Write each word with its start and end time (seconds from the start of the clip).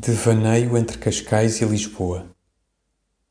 Devaneio 0.00 0.78
entre 0.78 0.96
Cascais 0.96 1.60
e 1.60 1.64
Lisboa. 1.64 2.26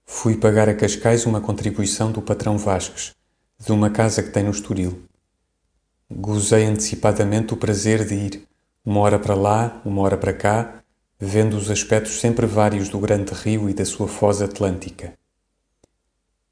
Fui 0.06 0.36
pagar 0.36 0.68
a 0.68 0.74
Cascais 0.74 1.26
uma 1.26 1.40
contribuição 1.40 2.12
do 2.12 2.22
patrão 2.22 2.58
Vasques, 2.58 3.16
de 3.58 3.72
uma 3.72 3.90
casa 3.90 4.22
que 4.22 4.32
tem 4.32 4.44
no 4.44 4.52
Estoril. 4.52 5.02
Gozei 6.12 6.66
antecipadamente 6.66 7.54
o 7.54 7.58
prazer 7.58 8.06
de 8.06 8.16
ir, 8.16 8.48
uma 8.84 9.00
hora 9.00 9.18
para 9.18 9.34
lá, 9.34 9.82
uma 9.86 10.02
hora 10.02 10.18
para 10.18 10.34
cá, 10.34 10.84
vendo 11.18 11.56
os 11.56 11.72
aspectos 11.72 12.20
sempre 12.20 12.46
vários 12.46 12.90
do 12.90 13.00
grande 13.00 13.34
rio 13.34 13.70
e 13.70 13.74
da 13.74 13.86
sua 13.86 14.10
foz 14.10 14.42
atlântica. 14.42 15.14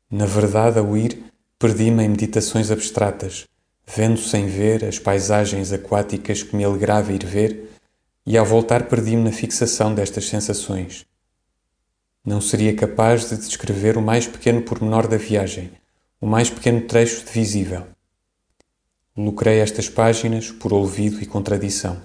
Na 0.10 0.26
verdade, 0.26 0.80
ao 0.80 0.96
ir, 0.96 1.26
perdi-me 1.60 2.06
em 2.06 2.08
meditações 2.08 2.72
abstratas, 2.72 3.46
vendo 3.86 4.18
sem 4.18 4.48
ver 4.48 4.86
as 4.86 4.98
paisagens 4.98 5.74
aquáticas 5.74 6.42
que 6.42 6.56
me 6.56 6.64
alegrava 6.64 7.12
ir 7.12 7.26
ver 7.26 7.75
e 8.26 8.38
ao 8.38 8.46
voltar 8.46 8.88
perdi-me 8.88 9.24
na 9.24 9.32
fixação 9.32 9.94
destas 9.94 10.28
sensações. 10.28 11.06
Não 12.26 12.42
seria 12.42 12.76
capaz 12.76 13.30
de 13.30 13.38
descrever 13.38 13.98
o 13.98 14.02
mais 14.02 14.26
pequeno 14.26 14.64
pormenor 14.64 15.08
da 15.08 15.18
viagem, 15.18 15.72
o 16.20 16.26
mais 16.26 16.50
pequeno 16.50 16.82
trecho 16.82 17.24
de 17.24 17.32
visível. 17.32 17.86
Lucrei 19.16 19.60
estas 19.60 19.88
páginas 19.88 20.52
por 20.52 20.74
olvido 20.74 21.22
e 21.22 21.26
contradição. 21.26 22.02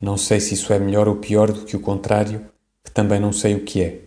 Não 0.00 0.16
sei 0.16 0.40
se 0.40 0.54
isso 0.54 0.72
é 0.72 0.78
melhor 0.78 1.06
ou 1.06 1.16
pior 1.16 1.52
do 1.52 1.64
que 1.64 1.76
o 1.76 1.80
contrário, 1.80 2.50
que 2.82 2.90
também 2.90 3.20
não 3.20 3.32
sei 3.32 3.54
o 3.54 3.64
que 3.64 3.82
é. 3.82 4.00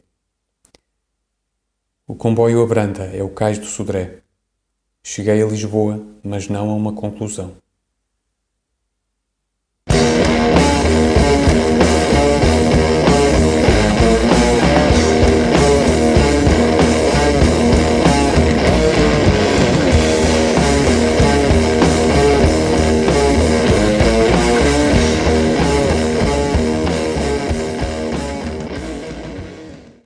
O 2.08 2.16
comboio 2.16 2.62
abranda, 2.62 3.06
é 3.06 3.24
o 3.24 3.30
cais 3.30 3.58
do 3.58 3.66
Sodré. 3.66 4.22
Cheguei 5.04 5.42
a 5.42 5.46
Lisboa, 5.46 6.04
mas 6.24 6.50
não 6.50 6.70
a 6.70 6.74
uma 6.74 6.94
conclusão. 6.94 7.56